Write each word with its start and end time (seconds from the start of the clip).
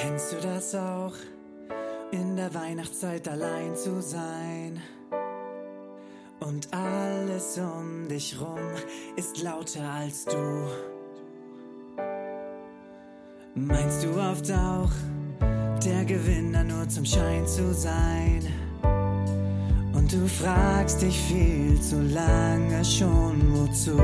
Kennst 0.00 0.32
du 0.32 0.36
das 0.36 0.76
auch? 0.76 1.14
In 2.12 2.36
der 2.36 2.54
Weihnachtszeit 2.54 3.26
allein 3.26 3.74
zu 3.74 4.00
sein. 4.00 4.80
Und 6.38 6.68
alles 6.72 7.58
um 7.58 8.06
dich 8.06 8.40
rum 8.40 8.60
ist 9.16 9.42
lauter 9.42 9.82
als 9.82 10.24
du. 10.24 10.68
Meinst 13.56 14.04
du 14.04 14.10
oft 14.20 14.52
auch, 14.52 14.92
der 15.84 16.04
Gewinner 16.04 16.62
nur 16.62 16.88
zum 16.88 17.04
Schein 17.04 17.44
zu 17.48 17.74
sein? 17.74 18.46
Und 19.94 20.12
du 20.12 20.28
fragst 20.28 21.02
dich 21.02 21.18
viel 21.22 21.80
zu 21.80 22.00
lange 22.02 22.84
schon, 22.84 23.52
wozu? 23.52 23.98